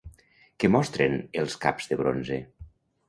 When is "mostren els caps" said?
0.75-1.93